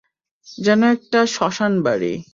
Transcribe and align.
যেন 0.47 0.81
এটা 0.85 0.95
একটা 0.95 1.19
শ্মশান 1.33 1.73
বাড়ী! 1.85 2.13